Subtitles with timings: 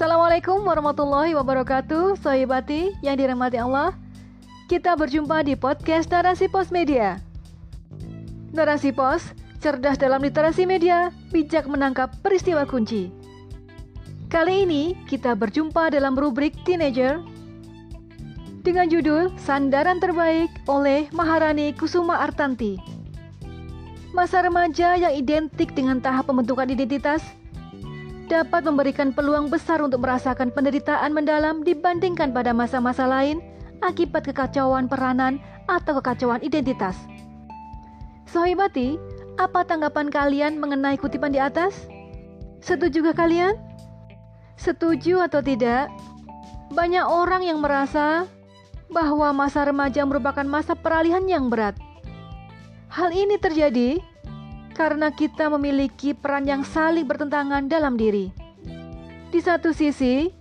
[0.00, 3.92] Assalamualaikum warahmatullahi wabarakatuh Sohibati yang dirahmati Allah.
[4.64, 7.20] Kita berjumpa di podcast Narasi Pos Media.
[8.48, 9.20] Narasi Pos,
[9.60, 13.12] cerdas dalam literasi media, bijak menangkap peristiwa kunci.
[14.32, 17.20] Kali ini kita berjumpa dalam rubrik Teenager
[18.64, 22.80] dengan judul Sandaran Terbaik oleh Maharani Kusuma Artanti.
[24.16, 27.20] Masa remaja yang identik dengan tahap pembentukan identitas
[28.30, 33.42] dapat memberikan peluang besar untuk merasakan penderitaan mendalam dibandingkan pada masa-masa lain
[33.82, 36.94] akibat kekacauan peranan atau kekacauan identitas.
[38.30, 38.94] Sohibati,
[39.34, 41.90] apa tanggapan kalian mengenai kutipan di atas?
[42.62, 43.58] Setujukah kalian?
[44.54, 45.90] Setuju atau tidak?
[46.70, 48.30] Banyak orang yang merasa
[48.86, 51.74] bahwa masa remaja merupakan masa peralihan yang berat.
[52.86, 53.98] Hal ini terjadi
[54.80, 58.32] karena kita memiliki peran yang saling bertentangan dalam diri.
[59.28, 60.32] Di satu sisi,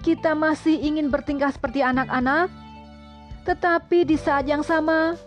[0.00, 2.48] kita masih ingin bertingkah seperti anak-anak,
[3.44, 5.20] tetapi di saat yang sama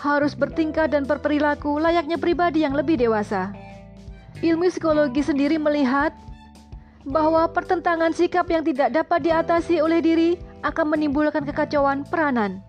[0.00, 3.52] harus bertingkah dan berperilaku layaknya pribadi yang lebih dewasa.
[4.40, 6.16] Ilmu psikologi sendiri melihat
[7.04, 10.30] bahwa pertentangan sikap yang tidak dapat diatasi oleh diri
[10.64, 12.64] akan menimbulkan kekacauan peranan.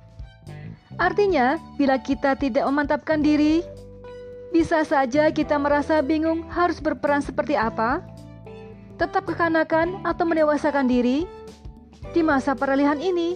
[0.99, 3.63] Artinya, bila kita tidak memantapkan diri,
[4.53, 8.03] bisa saja kita merasa bingung harus berperan seperti apa,
[8.95, 11.27] tetap kekanakan atau mendewasakan diri
[12.15, 13.35] di masa peralihan ini.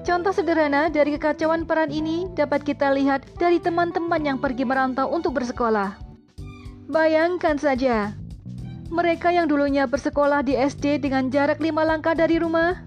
[0.00, 5.36] Contoh sederhana dari kekacauan peran ini dapat kita lihat dari teman-teman yang pergi merantau untuk
[5.38, 5.94] bersekolah.
[6.90, 8.16] Bayangkan saja,
[8.90, 12.82] mereka yang dulunya bersekolah di SD dengan jarak lima langkah dari rumah,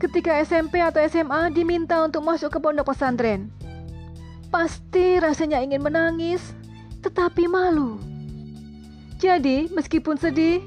[0.00, 3.52] ketika SMP atau SMA diminta untuk masuk ke pondok pesantren.
[4.52, 6.52] Pasti rasanya ingin menangis,
[7.00, 7.96] tetapi malu.
[9.16, 10.60] Jadi, meskipun sedih,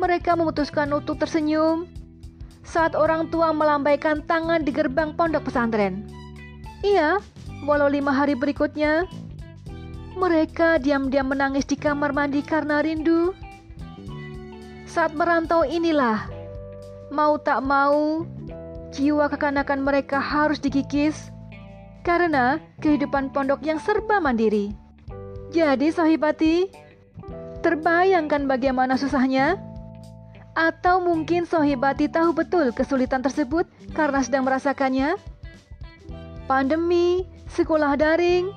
[0.00, 1.84] mereka memutuskan untuk tersenyum
[2.64, 6.08] saat orang tua melambaikan tangan di gerbang pondok pesantren.
[6.80, 7.20] Iya,
[7.68, 9.04] walau lima hari berikutnya,
[10.16, 13.36] mereka diam-diam menangis di kamar mandi karena rindu.
[14.88, 16.32] Saat merantau inilah,
[17.12, 18.24] mau tak mau,
[18.88, 21.35] jiwa kekanakan mereka harus dikikis
[22.06, 24.70] karena kehidupan pondok yang serba mandiri.
[25.50, 26.70] Jadi sohibati,
[27.66, 29.58] terbayangkan bagaimana susahnya?
[30.54, 35.18] Atau mungkin sohibati tahu betul kesulitan tersebut karena sedang merasakannya?
[36.46, 38.54] Pandemi, sekolah daring,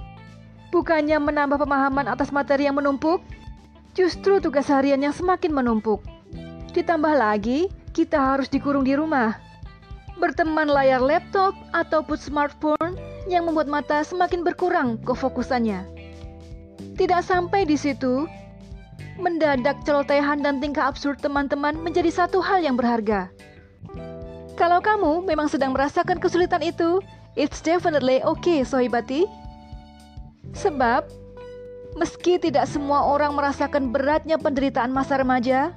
[0.70, 3.26] bukannya menambah pemahaman atas materi yang menumpuk,
[3.98, 6.06] justru tugas harian yang semakin menumpuk.
[6.72, 7.68] Ditambah lagi,
[7.98, 9.42] kita harus dikurung di rumah.
[10.22, 12.89] Berteman layar laptop ataupun smartphone
[13.30, 15.86] yang membuat mata semakin berkurang kefokusannya.
[16.98, 18.26] Tidak sampai di situ,
[19.22, 23.30] mendadak celotehan dan tingkah absurd teman-teman menjadi satu hal yang berharga.
[24.60, 27.00] Kalau kamu memang sedang merasakan kesulitan itu,
[27.40, 29.24] it's definitely okay, sohibati.
[30.52, 31.08] Sebab,
[31.96, 35.72] meski tidak semua orang merasakan beratnya penderitaan masa remaja,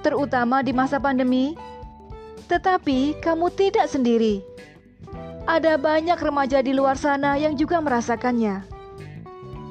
[0.00, 1.58] terutama di masa pandemi,
[2.48, 4.40] tetapi kamu tidak sendiri.
[5.46, 8.66] Ada banyak remaja di luar sana yang juga merasakannya.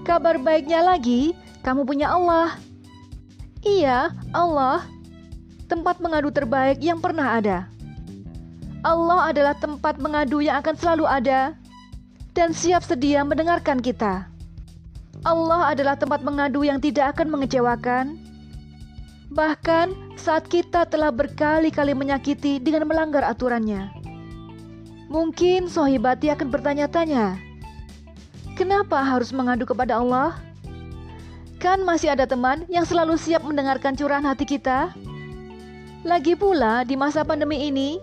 [0.08, 1.36] Kabar baiknya lagi,
[1.68, 2.56] kamu punya Allah.
[3.60, 4.88] Iya, Allah,
[5.68, 7.68] tempat mengadu terbaik yang pernah ada.
[8.88, 11.58] Allah adalah tempat mengadu yang akan selalu ada
[12.38, 14.30] dan siap sedia mendengarkan kita.
[15.26, 18.20] Allah adalah tempat mengadu yang tidak akan mengecewakan.
[19.34, 23.95] Bahkan saat kita telah berkali-kali menyakiti dengan melanggar aturannya.
[25.16, 27.40] Mungkin sohibati akan bertanya-tanya,
[28.60, 30.36] kenapa harus mengadu kepada Allah?
[31.56, 34.92] Kan masih ada teman yang selalu siap mendengarkan curahan hati kita.
[36.04, 37.96] Lagi pula di masa pandemi ini,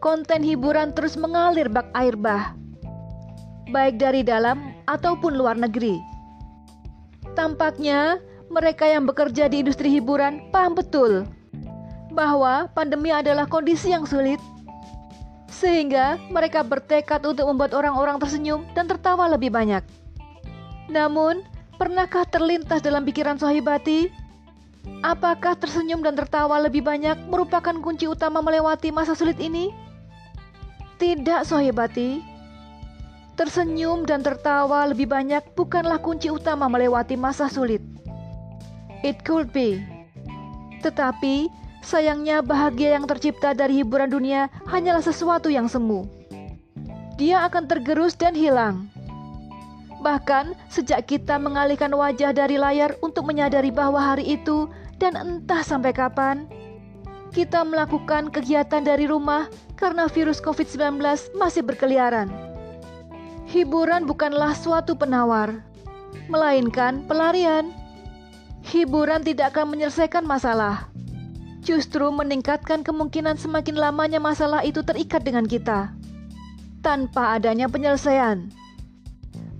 [0.00, 2.56] konten hiburan terus mengalir bak air bah,
[3.68, 6.00] baik dari dalam ataupun luar negeri.
[7.36, 8.16] Tampaknya
[8.48, 11.28] mereka yang bekerja di industri hiburan paham betul
[12.08, 14.40] bahwa pandemi adalah kondisi yang sulit
[15.62, 19.86] sehingga mereka bertekad untuk membuat orang-orang tersenyum dan tertawa lebih banyak.
[20.90, 21.46] Namun,
[21.78, 24.10] pernahkah terlintas dalam pikiran Sohibati?
[25.06, 29.70] Apakah tersenyum dan tertawa lebih banyak merupakan kunci utama melewati masa sulit ini?
[30.98, 32.18] Tidak, Sohibati.
[33.38, 37.80] Tersenyum dan tertawa lebih banyak bukanlah kunci utama melewati masa sulit.
[39.06, 39.78] It could be.
[40.82, 41.46] Tetapi,
[41.82, 46.06] Sayangnya bahagia yang tercipta dari hiburan dunia hanyalah sesuatu yang semu.
[47.18, 48.86] Dia akan tergerus dan hilang.
[50.02, 54.66] Bahkan sejak kita mengalihkan wajah dari layar untuk menyadari bahwa hari itu
[54.98, 56.46] dan entah sampai kapan,
[57.32, 61.00] kita melakukan kegiatan dari rumah karena virus COVID-19
[61.34, 62.28] masih berkeliaran.
[63.48, 65.64] Hiburan bukanlah suatu penawar,
[66.28, 67.72] melainkan pelarian.
[68.62, 70.91] Hiburan tidak akan menyelesaikan masalah,
[71.62, 75.94] justru meningkatkan kemungkinan semakin lamanya masalah itu terikat dengan kita
[76.82, 78.50] tanpa adanya penyelesaian.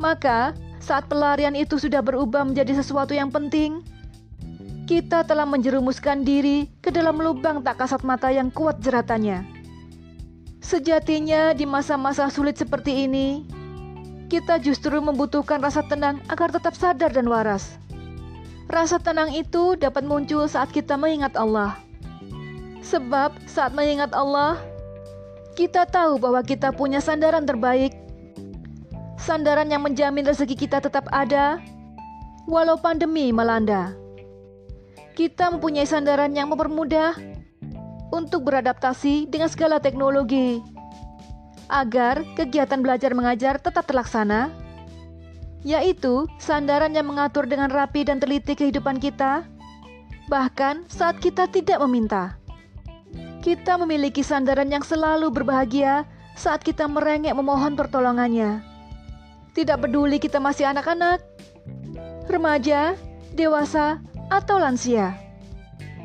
[0.03, 0.53] Maka,
[0.83, 3.87] saat pelarian itu sudah berubah menjadi sesuatu yang penting,
[4.91, 9.47] kita telah menjerumuskan diri ke dalam lubang tak kasat mata yang kuat jeratannya.
[10.59, 13.47] Sejatinya, di masa-masa sulit seperti ini,
[14.27, 17.79] kita justru membutuhkan rasa tenang agar tetap sadar dan waras.
[18.67, 21.79] Rasa tenang itu dapat muncul saat kita mengingat Allah.
[22.83, 24.59] Sebab, saat mengingat Allah,
[25.55, 27.95] kita tahu bahwa kita punya sandaran terbaik,
[29.17, 31.63] sandaran yang menjamin rezeki kita tetap ada,
[32.51, 33.95] walau pandemi melanda.
[35.15, 37.15] Kita mempunyai sandaran yang mempermudah
[38.11, 40.59] untuk beradaptasi dengan segala teknologi,
[41.71, 44.51] agar kegiatan belajar mengajar tetap terlaksana,
[45.63, 49.47] yaitu sandaran yang mengatur dengan rapi dan teliti kehidupan kita,
[50.27, 52.42] bahkan saat kita tidak meminta.
[53.43, 56.07] Kita memiliki sandaran yang selalu berbahagia
[56.39, 58.63] saat kita merengek memohon pertolongannya.
[59.51, 61.19] Tidak peduli kita masih anak-anak,
[62.31, 62.95] remaja,
[63.35, 63.99] dewasa,
[64.31, 65.19] atau lansia.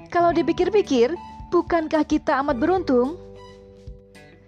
[0.09, 1.13] Kalau dipikir-pikir,
[1.53, 3.21] bukankah kita amat beruntung?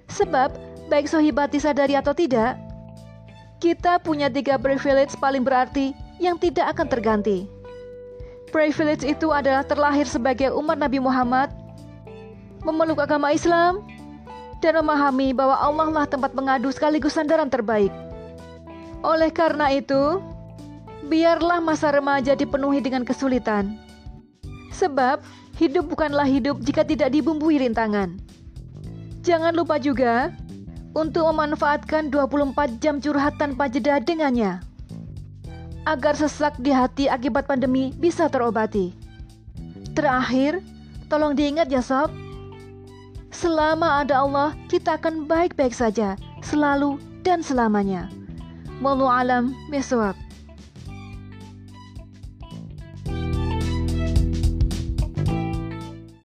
[0.10, 0.50] Sebab,
[0.90, 2.58] baik sohibati sadari atau tidak,
[3.62, 7.46] kita punya tiga privilege paling berarti yang tidak akan terganti.
[8.50, 11.59] Privilege itu adalah terlahir sebagai umat Nabi Muhammad
[12.64, 13.84] memeluk agama Islam,
[14.60, 17.92] dan memahami bahwa Allah lah tempat mengadu sekaligus sandaran terbaik.
[19.00, 20.20] Oleh karena itu,
[21.08, 23.80] biarlah masa remaja dipenuhi dengan kesulitan.
[24.76, 25.24] Sebab,
[25.56, 28.20] hidup bukanlah hidup jika tidak dibumbui rintangan.
[29.24, 30.32] Jangan lupa juga
[30.96, 34.60] untuk memanfaatkan 24 jam curhat tanpa jeda dengannya.
[35.88, 38.92] Agar sesak di hati akibat pandemi bisa terobati.
[39.96, 40.60] Terakhir,
[41.08, 42.12] tolong diingat ya sob,
[43.40, 48.12] Selama ada Allah, kita akan baik-baik saja, selalu dan selamanya.
[48.84, 50.12] Wallahu alam bisawab.